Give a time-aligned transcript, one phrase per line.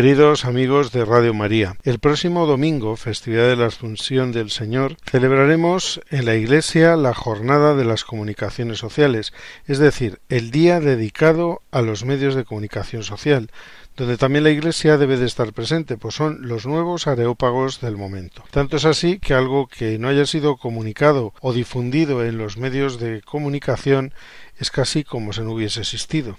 [0.00, 6.00] Queridos amigos de Radio María, el próximo domingo, festividad de la Asunción del Señor, celebraremos
[6.08, 9.34] en la Iglesia la jornada de las comunicaciones sociales,
[9.66, 13.50] es decir, el día dedicado a los medios de comunicación social,
[13.94, 18.42] donde también la Iglesia debe de estar presente, pues son los nuevos areópagos del momento.
[18.50, 22.98] Tanto es así que algo que no haya sido comunicado o difundido en los medios
[22.98, 24.14] de comunicación
[24.56, 26.38] es casi como si no hubiese existido.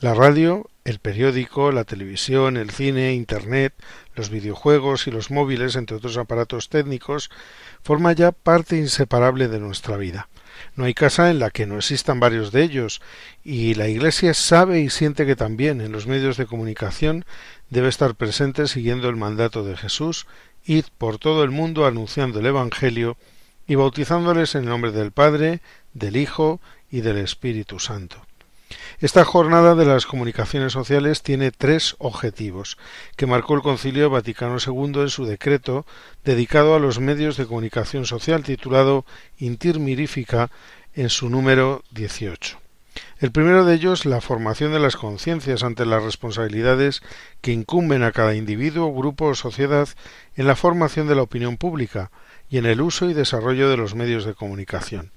[0.00, 3.74] La radio, el periódico, la televisión, el cine, Internet,
[4.14, 7.28] los videojuegos y los móviles, entre otros aparatos técnicos,
[7.82, 10.28] forma ya parte inseparable de nuestra vida.
[10.76, 13.02] No hay casa en la que no existan varios de ellos,
[13.42, 17.24] y la Iglesia sabe y siente que también en los medios de comunicación
[17.68, 20.28] debe estar presente siguiendo el mandato de Jesús,
[20.64, 23.16] id por todo el mundo anunciando el Evangelio
[23.66, 25.62] y bautizándoles en el nombre del Padre,
[25.94, 26.60] del Hijo
[26.92, 28.25] y del Espíritu Santo.
[28.98, 32.78] Esta jornada de las comunicaciones sociales tiene tres objetivos
[33.16, 35.84] que marcó el Concilio Vaticano II en su decreto
[36.24, 39.04] dedicado a los medios de comunicación social titulado
[39.36, 40.50] Intir Mirifica
[40.94, 42.58] en su número 18.
[43.18, 47.02] El primero de ellos, la formación de las conciencias ante las responsabilidades
[47.42, 49.90] que incumben a cada individuo, grupo o sociedad
[50.36, 52.10] en la formación de la opinión pública
[52.48, 55.12] y en el uso y desarrollo de los medios de comunicación.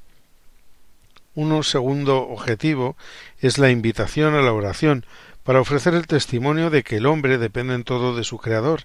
[1.42, 2.98] Un segundo objetivo
[3.40, 5.06] es la invitación a la oración,
[5.46, 8.82] para ofrecer el testimonio de que el hombre depende en todo de su Creador,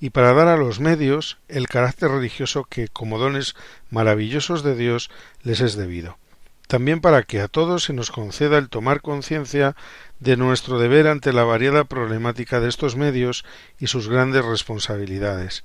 [0.00, 3.56] y para dar a los medios el carácter religioso que, como dones
[3.90, 5.10] maravillosos de Dios,
[5.42, 6.16] les es debido.
[6.66, 9.76] También para que a todos se nos conceda el tomar conciencia
[10.18, 13.44] de nuestro deber ante la variada problemática de estos medios
[13.78, 15.62] y sus grandes responsabilidades.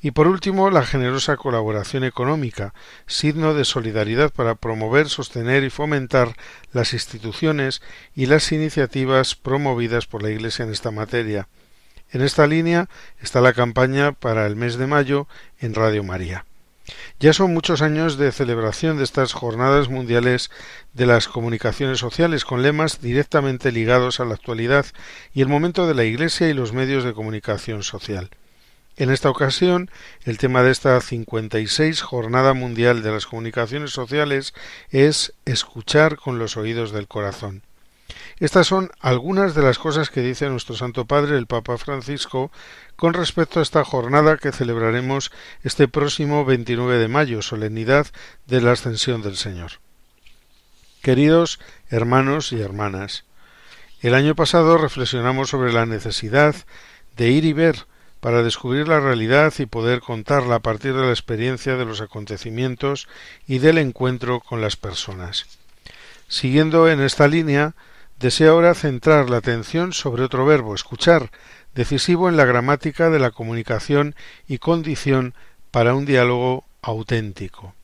[0.00, 2.72] Y por último, la generosa colaboración económica,
[3.06, 6.36] signo de solidaridad para promover, sostener y fomentar
[6.72, 7.82] las instituciones
[8.14, 11.48] y las iniciativas promovidas por la Iglesia en esta materia.
[12.10, 12.88] En esta línea
[13.20, 15.26] está la campaña para el mes de mayo
[15.60, 16.44] en Radio María.
[17.20, 20.50] Ya son muchos años de celebración de estas jornadas mundiales
[20.94, 24.86] de las comunicaciones sociales con lemas directamente ligados a la actualidad
[25.34, 28.30] y el momento de la Iglesia y los medios de comunicación social.
[28.98, 29.92] En esta ocasión,
[30.24, 34.54] el tema de esta 56 Jornada Mundial de las Comunicaciones Sociales
[34.90, 37.62] es escuchar con los oídos del corazón.
[38.40, 42.50] Estas son algunas de las cosas que dice nuestro Santo Padre, el Papa Francisco,
[42.96, 45.30] con respecto a esta jornada que celebraremos
[45.62, 48.08] este próximo 29 de mayo, solemnidad
[48.48, 49.74] de la Ascensión del Señor.
[51.02, 53.26] Queridos hermanos y hermanas,
[54.00, 56.56] el año pasado reflexionamos sobre la necesidad
[57.16, 57.86] de ir y ver
[58.20, 63.08] para descubrir la realidad y poder contarla a partir de la experiencia de los acontecimientos
[63.46, 65.46] y del encuentro con las personas.
[66.28, 67.74] Siguiendo en esta línea,
[68.18, 71.30] deseo ahora centrar la atención sobre otro verbo, escuchar,
[71.74, 74.14] decisivo en la gramática de la comunicación
[74.46, 75.34] y condición
[75.70, 77.74] para un diálogo auténtico.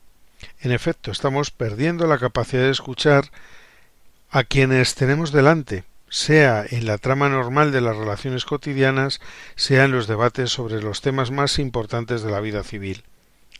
[0.59, 3.31] En efecto, estamos perdiendo la capacidad de escuchar
[4.29, 5.85] a quienes tenemos delante,
[6.15, 9.19] sea en la trama normal de las relaciones cotidianas,
[9.57, 13.03] sea en los debates sobre los temas más importantes de la vida civil.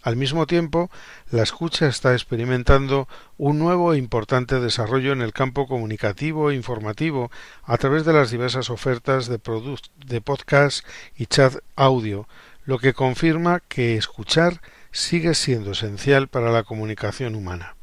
[0.03, 0.89] Al mismo tiempo,
[1.31, 7.29] la escucha está experimentando un nuevo e importante desarrollo en el campo comunicativo e informativo
[7.65, 9.37] a través de las diversas ofertas de,
[10.05, 10.87] de podcast
[11.17, 12.25] y chat audio,
[12.63, 14.61] lo que confirma que escuchar
[14.93, 17.75] sigue siendo esencial para la comunicación humana.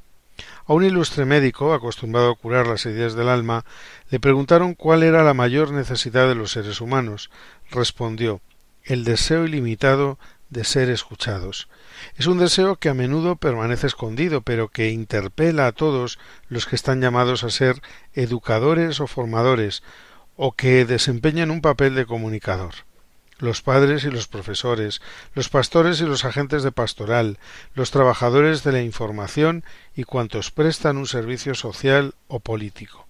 [0.66, 3.64] A un ilustre médico, acostumbrado a curar las heridas del alma,
[4.10, 7.30] le preguntaron cuál era la mayor necesidad de los seres humanos.
[7.70, 8.40] Respondió
[8.84, 10.18] el deseo ilimitado
[10.50, 11.68] de ser escuchados.
[12.16, 16.18] Es un deseo que a menudo permanece escondido, pero que interpela a todos
[16.48, 17.80] los que están llamados a ser
[18.12, 19.82] educadores o formadores,
[20.36, 22.74] o que desempeñan un papel de comunicador.
[23.42, 25.02] Los padres y los profesores,
[25.34, 27.38] los pastores y los agentes de pastoral,
[27.74, 29.64] los trabajadores de la información
[29.96, 33.06] y cuantos prestan un servicio social o político.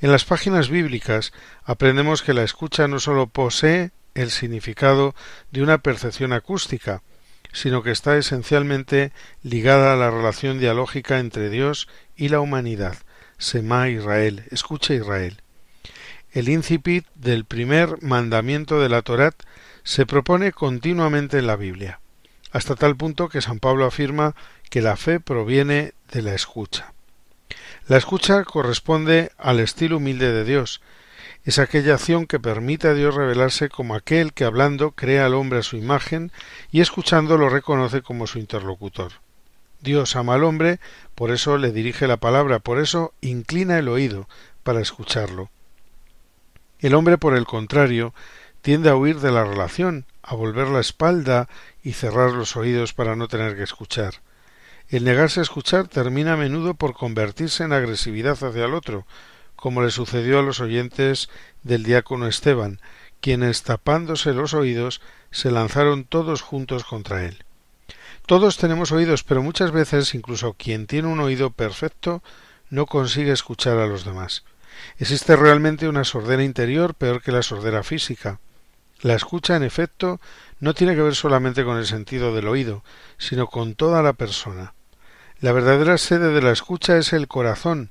[0.00, 1.32] En las páginas bíblicas
[1.64, 5.14] aprendemos que la escucha no sólo posee el significado
[5.52, 7.02] de una percepción acústica,
[7.52, 12.96] sino que está esencialmente ligada a la relación dialógica entre Dios y la humanidad.
[13.38, 15.40] Sema Israel, escucha Israel.
[16.36, 19.34] El incipit del primer mandamiento de la Torat
[19.84, 22.00] se propone continuamente en la Biblia,
[22.52, 24.34] hasta tal punto que San Pablo afirma
[24.68, 26.92] que la fe proviene de la escucha.
[27.88, 30.82] La escucha corresponde al estilo humilde de Dios,
[31.46, 35.60] es aquella acción que permite a Dios revelarse como aquel que hablando crea al hombre
[35.60, 36.32] a su imagen
[36.70, 39.12] y escuchando lo reconoce como su interlocutor.
[39.80, 40.80] Dios ama al hombre,
[41.14, 44.28] por eso le dirige la palabra, por eso inclina el oído
[44.64, 45.48] para escucharlo.
[46.80, 48.12] El hombre, por el contrario,
[48.60, 51.48] tiende a huir de la relación, a volver la espalda
[51.82, 54.14] y cerrar los oídos para no tener que escuchar.
[54.88, 59.06] El negarse a escuchar termina a menudo por convertirse en agresividad hacia el otro,
[59.56, 61.28] como le sucedió a los oyentes
[61.62, 62.80] del diácono Esteban,
[63.20, 65.00] quienes tapándose los oídos
[65.30, 67.44] se lanzaron todos juntos contra él.
[68.26, 72.22] Todos tenemos oídos, pero muchas veces incluso quien tiene un oído perfecto
[72.70, 74.44] no consigue escuchar a los demás.
[74.98, 78.40] Existe realmente una sordera interior peor que la sordera física.
[79.00, 80.20] La escucha, en efecto,
[80.60, 82.82] no tiene que ver solamente con el sentido del oído,
[83.18, 84.74] sino con toda la persona.
[85.40, 87.90] La verdadera sede de la escucha es el corazón.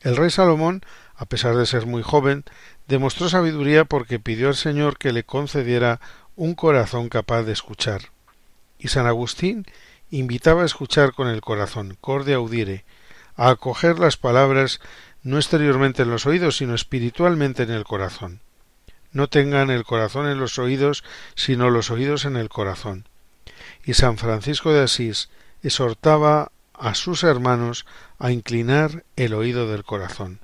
[0.00, 0.82] El rey Salomón
[1.16, 2.44] a pesar de ser muy joven,
[2.88, 6.00] demostró sabiduría porque pidió al Señor que le concediera
[6.36, 8.10] un corazón capaz de escuchar.
[8.78, 9.66] Y San Agustín
[10.10, 12.84] invitaba a escuchar con el corazón, corde audire,
[13.36, 14.80] a acoger las palabras
[15.24, 18.40] no exteriormente en los oídos, sino espiritualmente en el corazón.
[19.10, 21.02] No tengan el corazón en los oídos,
[21.34, 23.08] sino los oídos en el corazón.
[23.84, 25.30] Y San Francisco de Asís
[25.62, 27.86] exhortaba a sus hermanos
[28.18, 30.40] a inclinar el oído del corazón.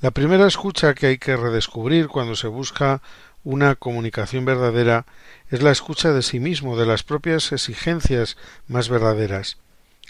[0.00, 3.02] La primera escucha que hay que redescubrir cuando se busca
[3.42, 5.06] una comunicación verdadera
[5.50, 8.36] es la escucha de sí mismo, de las propias exigencias
[8.66, 9.58] más verdaderas,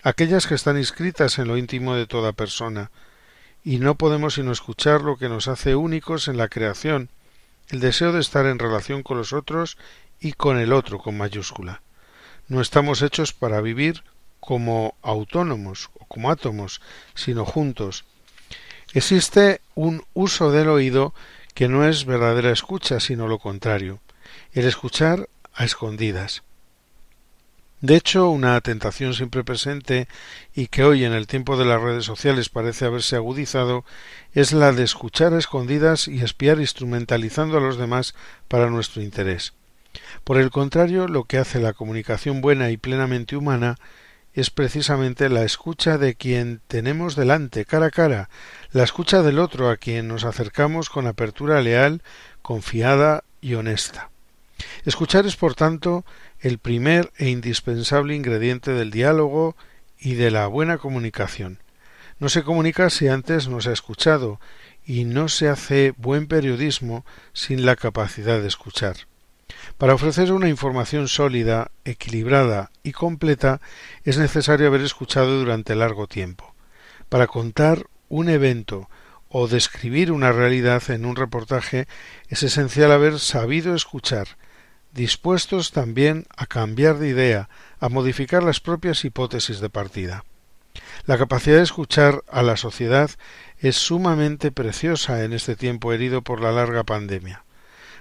[0.03, 2.91] aquellas que están inscritas en lo íntimo de toda persona,
[3.69, 7.11] y no podemos sino escuchar lo que nos hace únicos en la creación,
[7.69, 9.77] el deseo de estar en relación con los otros
[10.21, 11.83] y con el otro con mayúscula.
[12.47, 14.05] No estamos hechos para vivir
[14.41, 16.81] como autónomos o como átomos,
[17.15, 18.07] sino juntos,
[18.95, 21.13] Existe un uso del oído
[21.53, 24.01] que no es verdadera escucha, sino lo contrario,
[24.55, 26.43] el escuchar a escondidas.
[27.81, 30.09] De hecho, una tentación siempre presente
[30.53, 33.85] y que hoy en el tiempo de las redes sociales parece haberse agudizado
[34.33, 38.17] es la de escuchar a escondidas y espiar instrumentalizando a los demás
[38.49, 39.53] para nuestro interés.
[40.25, 43.77] Por el contrario, lo que hace la comunicación buena y plenamente humana
[44.35, 48.29] es precisamente la escucha de quien tenemos delante, cara a cara,
[48.73, 52.03] la escucha del otro a quien nos acercamos con apertura leal,
[52.43, 54.11] confiada y honesta.
[54.85, 56.05] Escuchar es, por tanto,
[56.41, 59.57] el primer e indispensable ingrediente del diálogo
[59.99, 61.59] y de la buena comunicación.
[62.19, 64.41] No se comunica si antes no se ha escuchado,
[64.89, 67.05] y no se hace buen periodismo
[67.35, 68.97] sin la capacidad de escuchar.
[69.77, 73.61] Para ofrecer una información sólida, equilibrada y completa
[74.05, 76.55] es necesario haber escuchado durante largo tiempo.
[77.11, 78.89] Para contar un evento
[79.29, 81.87] o describir una realidad en un reportaje
[82.29, 84.39] es esencial haber sabido escuchar,
[84.93, 87.49] dispuestos también a cambiar de idea,
[87.81, 90.25] a modificar las propias hipótesis de partida.
[91.07, 93.11] La capacidad de escuchar a la sociedad
[93.59, 97.45] es sumamente preciosa en este tiempo herido por la larga pandemia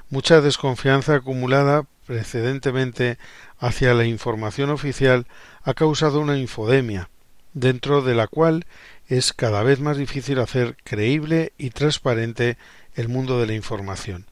[0.10, 3.18] mucha desconfianza acumulada precedentemente
[3.60, 5.28] hacia la información oficial
[5.64, 7.10] ha causado una infodemia,
[7.54, 8.66] dentro de la cual
[9.08, 12.58] es cada vez más difícil hacer creíble y transparente
[12.96, 14.26] el mundo de la información.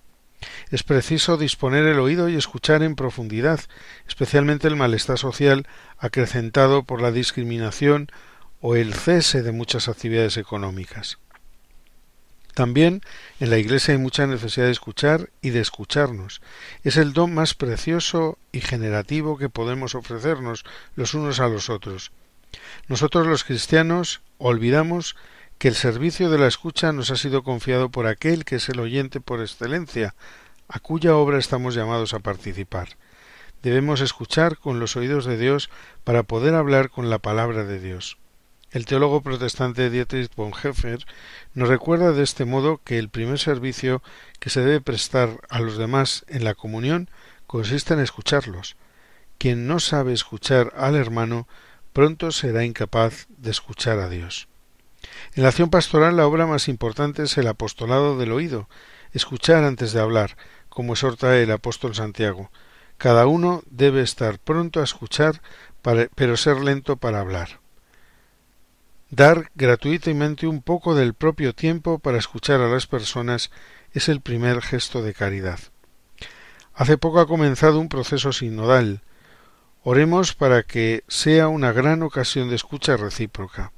[0.71, 3.59] Es preciso disponer el oído y escuchar en profundidad,
[4.07, 8.09] especialmente el malestar social acrecentado por la discriminación
[8.61, 11.19] o el cese de muchas actividades económicas.
[12.55, 13.01] También
[13.41, 16.41] en la Iglesia hay mucha necesidad de escuchar y de escucharnos.
[16.83, 20.63] Es el don más precioso y generativo que podemos ofrecernos
[20.95, 22.13] los unos a los otros.
[22.87, 25.17] Nosotros los cristianos olvidamos
[25.57, 28.79] que el servicio de la escucha nos ha sido confiado por aquel que es el
[28.79, 30.15] oyente por excelencia,
[30.67, 32.89] a cuya obra estamos llamados a participar.
[33.63, 35.69] Debemos escuchar con los oídos de Dios
[36.03, 38.17] para poder hablar con la palabra de Dios.
[38.71, 40.99] El teólogo protestante Dietrich Bonhoeffer
[41.53, 44.03] nos recuerda de este modo que el primer servicio
[44.39, 47.09] que se debe prestar a los demás en la comunión
[47.47, 48.75] consiste en escucharlos.
[49.37, 51.47] Quien no sabe escuchar al hermano
[51.93, 54.49] pronto será incapaz de escuchar a Dios.
[55.33, 58.69] En la acción pastoral la obra más importante es el apostolado del oído,
[59.13, 60.37] escuchar antes de hablar,
[60.69, 62.51] como exhorta el apóstol Santiago.
[62.97, 65.41] Cada uno debe estar pronto a escuchar,
[66.15, 67.59] pero ser lento para hablar.
[69.09, 73.51] Dar gratuitamente un poco del propio tiempo para escuchar a las personas
[73.93, 75.59] es el primer gesto de caridad.
[76.73, 79.01] Hace poco ha comenzado un proceso sinodal.
[79.83, 83.71] Oremos para que sea una gran ocasión de escucha recíproca.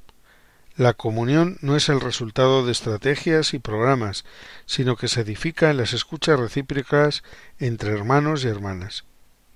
[0.78, 4.24] La comunión no es el resultado de estrategias y programas,
[4.64, 7.24] sino que se edifica en las escuchas recíprocas
[7.58, 9.04] entre hermanos y hermanas.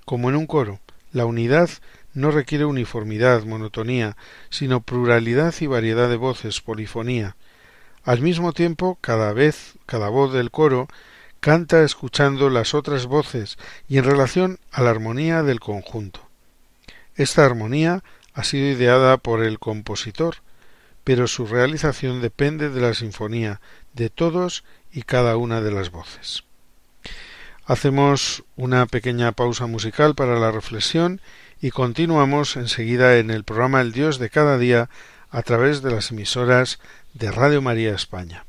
[0.05, 0.81] Como en un coro,
[1.12, 1.71] la unidad
[2.12, 4.17] no requiere uniformidad, monotonía,
[4.50, 7.37] sino pluralidad y variedad de voces, polifonía.
[8.02, 10.88] Al mismo tiempo, cada vez, cada voz del coro
[11.38, 16.29] canta escuchando las otras voces y en relación a la armonía del conjunto.
[17.14, 18.02] Esta armonía
[18.35, 20.38] ha sido ideada por el compositor,
[21.04, 23.61] pero su realización depende de la sinfonía
[23.92, 26.44] de todos y cada una de las voces.
[27.64, 31.21] Hacemos una pequeña pausa musical para la reflexión
[31.61, 34.90] y continuamos enseguida en el programa El Dios de cada día
[35.30, 36.80] a través de las emisoras
[37.14, 38.44] de Radio María España.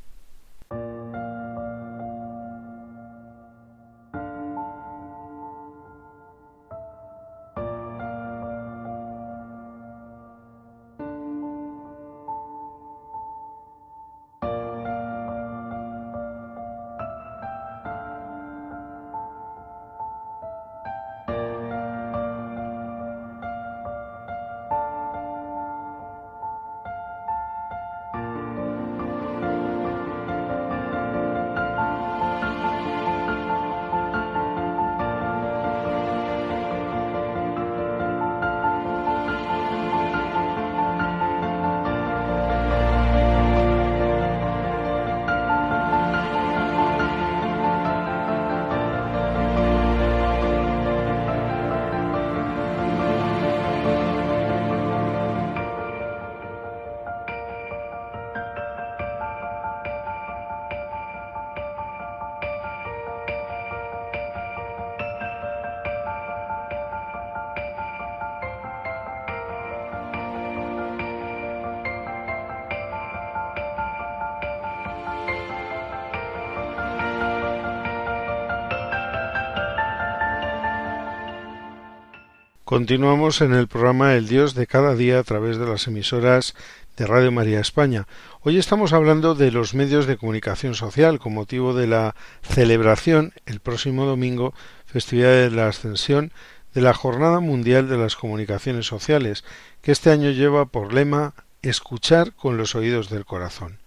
[82.73, 86.55] Continuamos en el programa El Dios de cada día a través de las emisoras
[86.97, 88.07] de Radio María España.
[88.41, 93.59] Hoy estamos hablando de los medios de comunicación social con motivo de la celebración el
[93.59, 94.55] próximo domingo,
[94.87, 96.31] festividad de la Ascensión,
[96.73, 99.43] de la Jornada Mundial de las Comunicaciones Sociales,
[99.83, 103.77] que este año lleva por lema Escuchar con los oídos del corazón.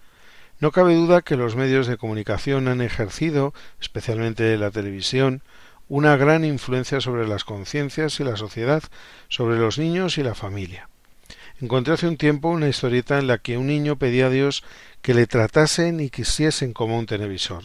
[0.61, 5.43] No cabe duda que los medios de comunicación han ejercido, especialmente la televisión,
[5.88, 8.83] una gran influencia sobre las conciencias y la sociedad,
[9.28, 10.88] sobre los niños y la familia.
[11.61, 14.64] Encontré hace un tiempo una historieta en la que un niño pedía a Dios
[15.00, 17.64] que le tratasen y quisiesen como un televisor.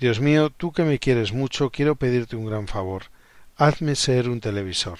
[0.00, 3.04] Dios mío, tú que me quieres mucho, quiero pedirte un gran favor.
[3.56, 4.98] Hazme ser un televisor.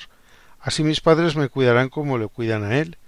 [0.61, 2.99] Así mis padres me cuidarán como le cuidan a él.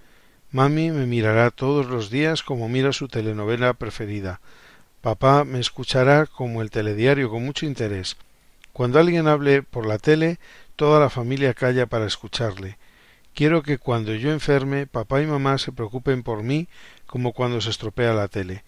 [0.53, 4.41] Mami me mirará todos los días como mira su telenovela preferida.
[5.01, 8.17] Papá me escuchará como el telediario con mucho interés.
[8.79, 10.39] Cuando alguien hable por la tele,
[10.77, 12.79] toda la familia calla para escucharle.
[13.35, 16.69] Quiero que cuando yo enferme, papá y mamá se preocupen por mí
[17.05, 18.63] como cuando se estropea la tele.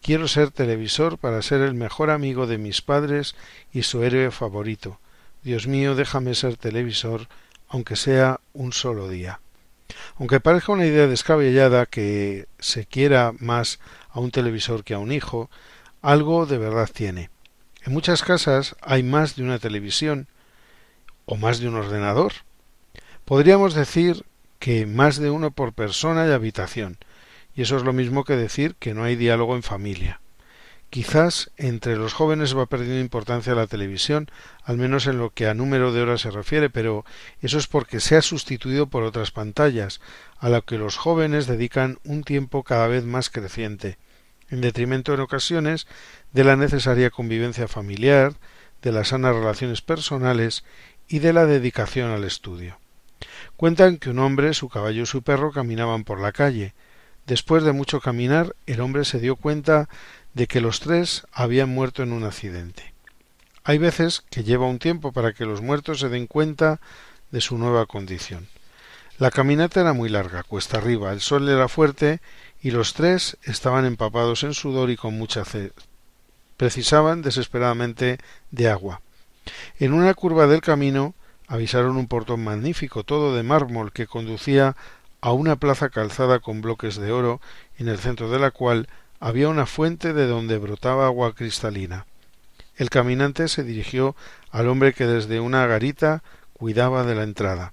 [0.00, 3.36] Quiero ser televisor para ser el mejor amigo de mis padres
[3.72, 4.98] y su héroe favorito.
[5.44, 7.28] Dios mío, déjame ser televisor,
[7.68, 9.38] aunque sea un solo día.
[10.16, 13.78] Aunque parezca una idea descabellada que se quiera más
[14.10, 15.50] a un televisor que a un hijo,
[16.00, 17.31] algo de verdad tiene.
[17.84, 20.28] En muchas casas hay más de una televisión
[21.24, 22.32] o más de un ordenador.
[23.24, 24.24] Podríamos decir
[24.60, 26.98] que más de uno por persona y habitación,
[27.56, 30.20] y eso es lo mismo que decir que no hay diálogo en familia.
[30.90, 34.30] Quizás entre los jóvenes va perdiendo importancia la televisión,
[34.62, 37.04] al menos en lo que a número de horas se refiere, pero
[37.40, 40.00] eso es porque se ha sustituido por otras pantallas,
[40.38, 43.98] a lo que los jóvenes dedican un tiempo cada vez más creciente,
[44.52, 45.86] en detrimento en ocasiones
[46.32, 48.34] de la necesaria convivencia familiar,
[48.82, 50.62] de las sanas relaciones personales
[51.08, 52.78] y de la dedicación al estudio.
[53.56, 56.74] Cuentan que un hombre, su caballo y su perro caminaban por la calle.
[57.26, 59.88] Después de mucho caminar, el hombre se dio cuenta
[60.34, 62.92] de que los tres habían muerto en un accidente.
[63.64, 66.80] Hay veces que lleva un tiempo para que los muertos se den cuenta
[67.30, 68.48] de su nueva condición.
[69.18, 72.20] La caminata era muy larga, cuesta arriba, el sol era fuerte
[72.62, 75.72] y los tres estaban empapados en sudor y con mucha sed.
[76.56, 78.18] Precisaban desesperadamente
[78.52, 79.00] de agua.
[79.80, 81.14] En una curva del camino
[81.48, 84.76] avisaron un portón magnífico, todo de mármol, que conducía
[85.20, 87.40] a una plaza calzada con bloques de oro,
[87.78, 88.88] en el centro de la cual
[89.18, 92.06] había una fuente de donde brotaba agua cristalina.
[92.76, 94.16] El caminante se dirigió
[94.50, 96.22] al hombre que desde una garita
[96.54, 97.72] cuidaba de la entrada.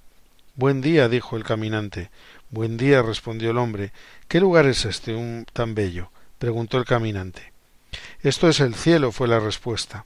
[0.56, 2.10] Buen día, dijo el caminante.
[2.52, 3.92] Buen día, respondió el hombre.
[4.26, 6.10] ¿Qué lugar es este un tan bello?
[6.40, 7.52] preguntó el caminante.
[8.22, 10.04] Esto es el cielo, fue la respuesta.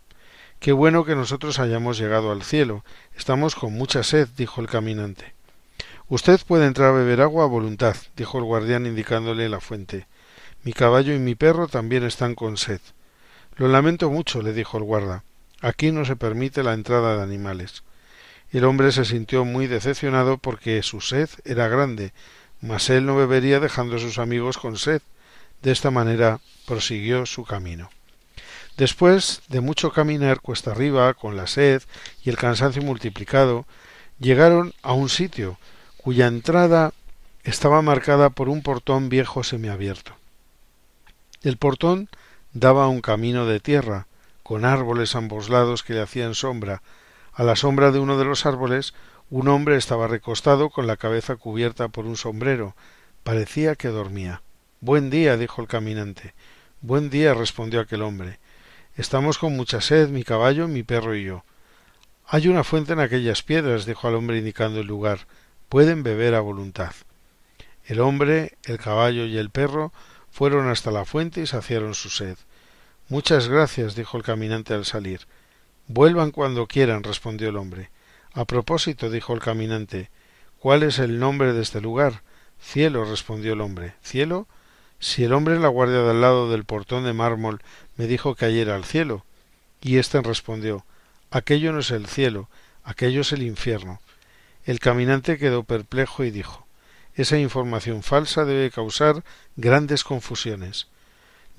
[0.60, 2.84] Qué bueno que nosotros hayamos llegado al cielo.
[3.16, 5.32] Estamos con mucha sed, dijo el caminante.
[6.08, 10.06] Usted puede entrar a beber agua a voluntad, dijo el guardián indicándole la fuente.
[10.64, 12.80] Mi caballo y mi perro también están con sed.
[13.56, 15.24] Lo lamento mucho, le dijo el guarda.
[15.62, 17.84] Aquí no se permite la entrada de animales.
[18.54, 22.12] El hombre se sintió muy decepcionado porque su sed era grande,
[22.60, 25.02] mas él no bebería dejando a sus amigos con sed.
[25.60, 27.90] De esta manera prosiguió su camino.
[28.76, 31.82] Después de mucho caminar cuesta arriba, con la sed
[32.22, 33.66] y el cansancio multiplicado,
[34.20, 35.58] llegaron a un sitio
[35.96, 36.92] cuya entrada
[37.42, 40.14] estaba marcada por un portón viejo semiabierto.
[41.42, 42.08] El portón
[42.52, 44.06] daba a un camino de tierra,
[44.44, 46.82] con árboles a ambos lados que le hacían sombra.
[47.34, 48.94] A la sombra de uno de los árboles
[49.28, 52.76] un hombre estaba recostado con la cabeza cubierta por un sombrero.
[53.24, 54.42] Parecía que dormía.
[54.80, 56.34] Buen día, dijo el caminante.
[56.80, 58.38] Buen día, respondió aquel hombre.
[58.96, 61.44] Estamos con mucha sed, mi caballo, mi perro y yo.
[62.28, 65.26] Hay una fuente en aquellas piedras, dijo al hombre indicando el lugar.
[65.68, 66.94] Pueden beber a voluntad.
[67.84, 69.92] El hombre, el caballo y el perro
[70.30, 72.36] fueron hasta la fuente y saciaron su sed.
[73.08, 75.26] Muchas gracias, dijo el caminante al salir.
[75.86, 77.90] Vuelvan cuando quieran, respondió el hombre.
[78.32, 80.10] A propósito, dijo el caminante,
[80.58, 82.22] ¿cuál es el nombre de este lugar?
[82.60, 83.94] Cielo, respondió el hombre.
[84.02, 84.48] ¿Cielo?
[84.98, 87.60] Si el hombre en la guardia del lado del portón de mármol
[87.96, 89.24] me dijo que ayer al cielo.
[89.82, 90.86] Y éste respondió
[91.30, 92.48] Aquello no es el cielo,
[92.84, 94.00] aquello es el infierno.
[94.64, 96.66] El caminante quedó perplejo y dijo
[97.14, 99.22] Esa información falsa debe causar
[99.56, 100.86] grandes confusiones.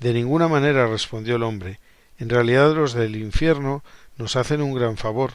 [0.00, 1.78] De ninguna manera respondió el hombre.
[2.18, 3.84] En realidad los del infierno
[4.16, 5.34] nos hacen un gran favor,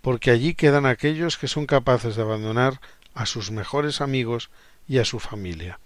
[0.00, 2.80] porque allí quedan aquellos que son capaces de abandonar
[3.14, 4.50] a sus mejores amigos
[4.86, 5.80] y a su familia.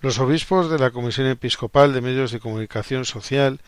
[0.00, 3.60] Los obispos de la Comisión Episcopal de Medios de Comunicación Social,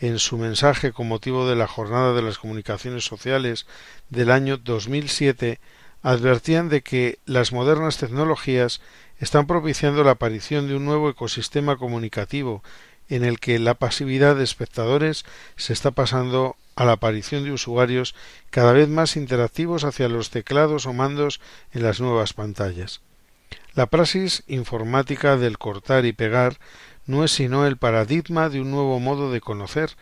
[0.00, 3.66] en su mensaje con motivo de la Jornada de las Comunicaciones Sociales
[4.08, 5.60] del año 2007,
[6.02, 8.80] advertían de que las modernas tecnologías
[9.18, 12.62] están propiciando la aparición de un nuevo ecosistema comunicativo
[13.08, 15.24] en el que la pasividad de espectadores
[15.56, 18.14] se está pasando a la aparición de usuarios
[18.50, 21.40] cada vez más interactivos hacia los teclados o mandos
[21.72, 23.00] en las nuevas pantallas.
[23.74, 26.58] La praxis informática del cortar y pegar
[27.06, 29.96] no es sino el paradigma de un nuevo modo de conocer,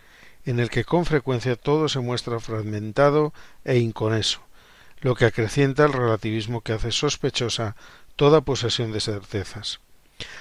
[0.45, 3.33] en el que con frecuencia todo se muestra fragmentado
[3.63, 4.41] e inconeso,
[5.01, 7.75] lo que acrecienta el relativismo que hace sospechosa
[8.15, 9.79] toda posesión de certezas.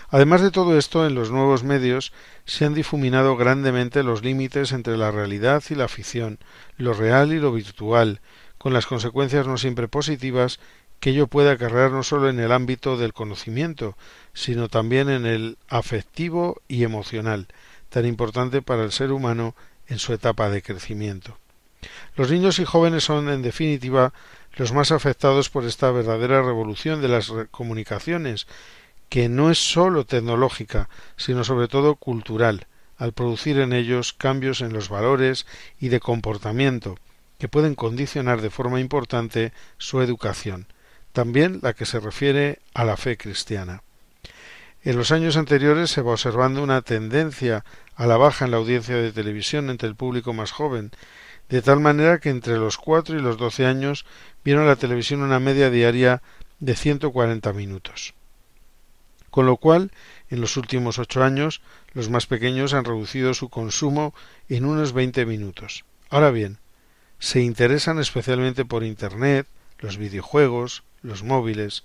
[0.09, 2.12] Además de todo esto, en los nuevos medios
[2.45, 6.38] se han difuminado grandemente los límites entre la realidad y la ficción,
[6.77, 8.21] lo real y lo virtual,
[8.59, 10.61] con las consecuencias no siempre positivas
[11.01, 13.97] que ello puede acarrear no solo en el ámbito del conocimiento,
[14.35, 17.49] sino también en el afectivo y emocional,
[17.88, 19.57] tan importante para el ser humano
[19.88, 21.38] en su etapa de crecimiento.
[22.14, 24.12] Los niños y jóvenes son, en definitiva,
[24.55, 28.47] los más afectados por esta verdadera revolución de las comunicaciones,
[29.12, 34.72] que no es sólo tecnológica, sino sobre todo cultural, al producir en ellos cambios en
[34.72, 35.44] los valores
[35.79, 36.96] y de comportamiento,
[37.38, 40.66] que pueden condicionar de forma importante su educación
[41.12, 43.83] también la que se refiere a la fe cristiana.
[44.83, 48.96] En los años anteriores se va observando una tendencia a la baja en la audiencia
[48.96, 50.90] de televisión entre el público más joven,
[51.51, 54.07] de tal manera que entre los cuatro y los doce años
[54.42, 56.22] vieron la televisión una media diaria
[56.61, 58.14] de 140 minutos.
[59.33, 59.92] Con lo cual,
[60.29, 61.62] en los últimos ocho años,
[61.95, 64.14] los más pequeños han reducido su consumo
[64.51, 65.87] en unos 20 minutos.
[66.11, 66.59] Ahora bien,
[67.18, 69.47] se interesan especialmente por Internet,
[69.79, 71.83] los videojuegos, los móviles.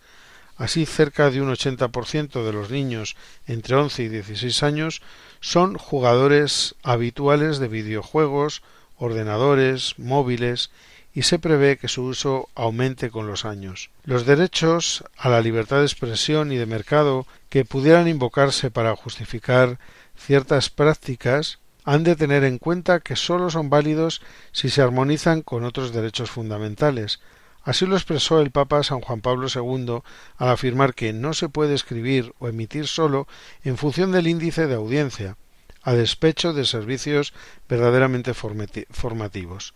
[0.58, 5.02] Así, cerca de un 80% de los niños entre 11 y 16 años
[5.40, 8.62] son jugadores habituales de videojuegos,
[8.98, 10.70] ordenadores, móviles,
[11.18, 13.90] y se prevé que su uso aumente con los años.
[14.04, 19.80] Los derechos a la libertad de expresión y de mercado que pudieran invocarse para justificar
[20.16, 25.64] ciertas prácticas han de tener en cuenta que sólo son válidos si se armonizan con
[25.64, 27.20] otros derechos fundamentales.
[27.64, 30.04] Así lo expresó el Papa San Juan Pablo II
[30.38, 33.28] al afirmar que no se puede escribir o emitir solo
[33.64, 35.36] en función del índice de audiencia,
[35.82, 37.34] a despecho de servicios
[37.68, 39.74] verdaderamente formativos.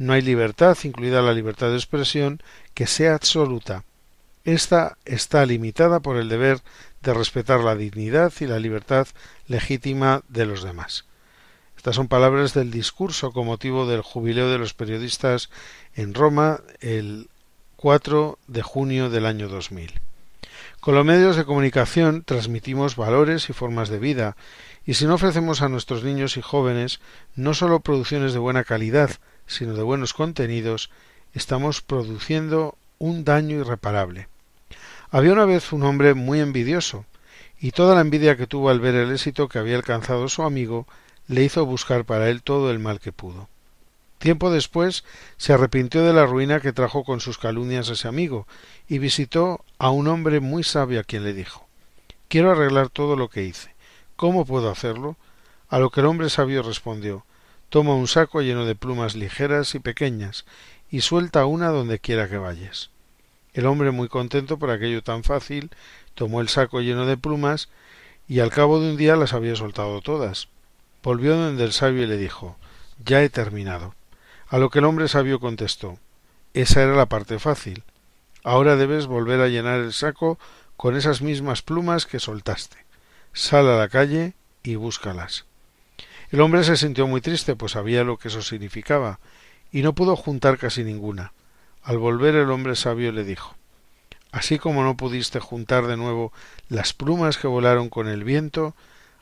[0.00, 3.84] No hay libertad, incluida la libertad de expresión, que sea absoluta.
[4.46, 6.62] Esta está limitada por el deber
[7.02, 9.08] de respetar la dignidad y la libertad
[9.46, 11.04] legítima de los demás.
[11.76, 15.50] Estas son palabras del discurso con motivo del jubileo de los periodistas
[15.94, 17.28] en Roma el
[17.76, 20.00] 4 de junio del año 2000.
[20.80, 24.34] Con los medios de comunicación transmitimos valores y formas de vida,
[24.86, 27.00] y si no ofrecemos a nuestros niños y jóvenes
[27.36, 29.10] no solo producciones de buena calidad,
[29.50, 30.90] sino de buenos contenidos,
[31.34, 34.28] estamos produciendo un daño irreparable.
[35.10, 37.04] Había una vez un hombre muy envidioso,
[37.58, 40.86] y toda la envidia que tuvo al ver el éxito que había alcanzado su amigo
[41.26, 43.48] le hizo buscar para él todo el mal que pudo.
[44.18, 45.02] Tiempo después
[45.36, 48.46] se arrepintió de la ruina que trajo con sus calumnias ese amigo,
[48.86, 51.66] y visitó a un hombre muy sabio a quien le dijo
[52.28, 53.74] Quiero arreglar todo lo que hice.
[54.14, 55.16] ¿Cómo puedo hacerlo?
[55.68, 57.24] A lo que el hombre sabio respondió
[57.70, 60.44] Toma un saco lleno de plumas ligeras y pequeñas,
[60.90, 62.90] y suelta una donde quiera que vayas.
[63.52, 65.70] El hombre, muy contento por aquello tan fácil,
[66.14, 67.68] tomó el saco lleno de plumas,
[68.26, 70.48] y al cabo de un día las había soltado todas.
[71.04, 72.56] Volvió donde el sabio y le dijo
[73.04, 73.94] Ya he terminado.
[74.48, 75.98] A lo que el hombre sabio contestó
[76.54, 77.84] Esa era la parte fácil.
[78.42, 80.40] Ahora debes volver a llenar el saco
[80.76, 82.78] con esas mismas plumas que soltaste.
[83.32, 85.44] Sal a la calle y búscalas.
[86.30, 89.18] El hombre se sintió muy triste, pues sabía lo que eso significaba,
[89.72, 91.32] y no pudo juntar casi ninguna.
[91.82, 93.56] Al volver el hombre sabio le dijo
[94.30, 96.32] Así como no pudiste juntar de nuevo
[96.68, 98.76] las plumas que volaron con el viento,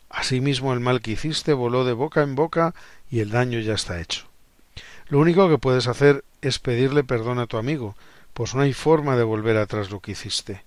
[0.09, 2.75] asimismo el mal que hiciste voló de boca en boca
[3.09, 4.25] y el daño ya está hecho.
[5.07, 7.95] Lo único que puedes hacer es pedirle perdón a tu amigo,
[8.35, 10.63] pues no hay forma de volver atrás lo que hiciste.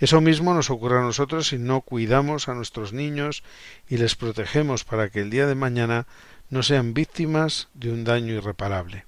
[0.00, 3.42] Eso mismo nos ocurre a nosotros si no cuidamos a nuestros niños
[3.88, 6.06] y les protegemos para que el día de mañana
[6.50, 9.04] no sean víctimas de un daño irreparable.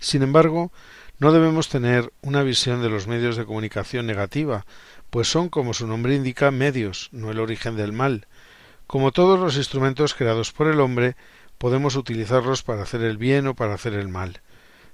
[0.00, 0.72] Sin embargo,
[1.18, 4.64] no debemos tener una visión de los medios de comunicación negativa,
[5.10, 8.26] pues son, como su nombre indica, medios, no el origen del mal.
[8.86, 11.16] Como todos los instrumentos creados por el hombre,
[11.58, 14.40] podemos utilizarlos para hacer el bien o para hacer el mal.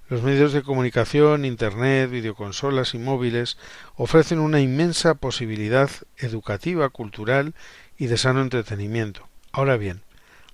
[0.08, 3.58] Los medios de comunicación, Internet, videoconsolas y móviles
[3.96, 7.54] ofrecen una inmensa posibilidad educativa, cultural
[7.98, 9.26] y de sano entretenimiento.
[9.50, 10.02] Ahora bien,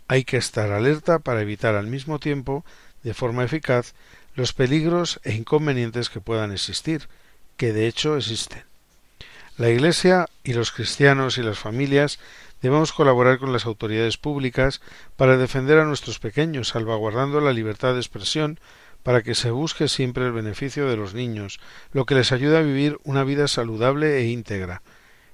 [0.08, 2.64] hay que estar alerta para evitar al mismo tiempo,
[3.02, 3.94] de forma eficaz,
[4.34, 7.08] los peligros e inconvenientes que puedan existir,
[7.58, 8.64] que de hecho existen.
[9.58, 12.18] La Iglesia y los cristianos y las familias
[12.62, 14.80] debemos colaborar con las autoridades públicas
[15.16, 18.58] para defender a nuestros pequeños, salvaguardando la libertad de expresión,
[19.02, 21.60] para que se busque siempre el beneficio de los niños,
[21.92, 24.82] lo que les ayuda a vivir una vida saludable e íntegra.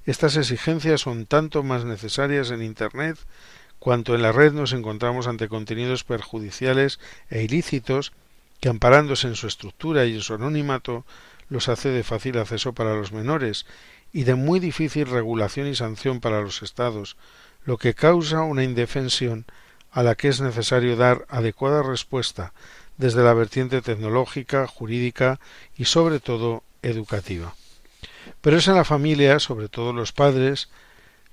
[0.05, 3.19] Estas exigencias son tanto más necesarias en Internet
[3.79, 6.99] cuanto en la red nos encontramos ante contenidos perjudiciales
[7.31, 8.13] e ilícitos
[8.61, 11.05] que amparándose en su estructura y en su anonimato
[11.49, 13.67] los hace de fácil acceso para los menores
[14.13, 17.17] y de muy difícil regulación y sanción para los estados,
[17.65, 19.45] lo que causa una indefensión
[19.91, 22.53] a la que es necesario dar adecuada respuesta
[22.99, 25.41] desde la vertiente tecnológica, jurídica
[25.77, 27.55] y sobre todo educativa.
[28.41, 30.69] Pero es en la familia, sobre todo los padres,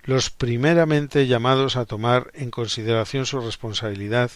[0.04, 4.32] los primeramente llamados a tomar en consideración su responsabilidad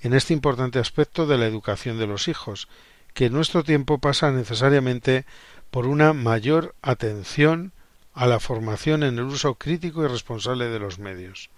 [0.00, 2.68] en este importante aspecto de la educación de los hijos,
[3.14, 5.24] que en nuestro tiempo pasa necesariamente
[5.70, 7.72] por una mayor atención
[8.12, 11.50] a la formación en el uso crítico y responsable de los medios.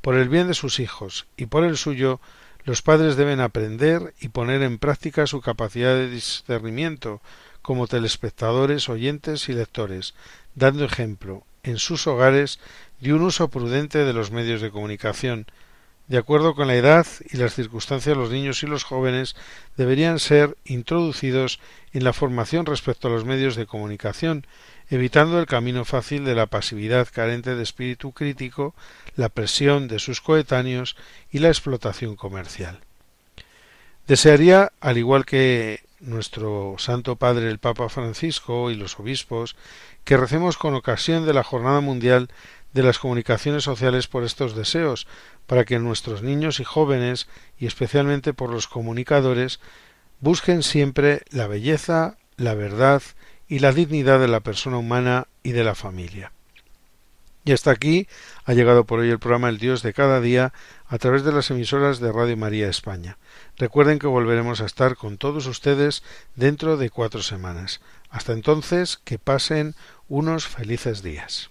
[0.00, 2.20] Por el bien de sus hijos y por el suyo,
[2.64, 7.20] los padres deben aprender y poner en práctica su capacidad de discernimiento
[7.60, 10.14] como telespectadores, oyentes y lectores,
[10.54, 12.58] dando ejemplo en sus hogares
[13.00, 15.46] de un uso prudente de los medios de comunicación.
[16.08, 19.36] De acuerdo con la edad y las circunstancias, los niños y los jóvenes
[19.76, 21.60] deberían ser introducidos
[21.92, 24.46] en la formación respecto a los medios de comunicación,
[24.90, 28.74] evitando el camino fácil de la pasividad carente de espíritu crítico,
[29.16, 30.96] la presión de sus coetáneos
[31.30, 32.80] y la explotación comercial.
[34.06, 39.56] Desearía, al igual que nuestro Santo Padre el Papa Francisco y los obispos,
[40.04, 42.28] que recemos con ocasión de la Jornada Mundial
[42.74, 45.06] de las Comunicaciones Sociales por estos deseos,
[45.46, 49.60] para que nuestros niños y jóvenes, y especialmente por los comunicadores,
[50.20, 53.02] busquen siempre la belleza, la verdad
[53.48, 56.32] y la dignidad de la persona humana y de la familia.
[57.44, 58.08] Y hasta aquí
[58.46, 60.54] ha llegado por hoy el programa El Dios de cada día
[60.86, 63.18] a través de las emisoras de Radio María España.
[63.58, 66.02] Recuerden que volveremos a estar con todos ustedes
[66.36, 67.82] dentro de cuatro semanas.
[68.08, 69.74] Hasta entonces, que pasen
[70.08, 71.50] unos felices días.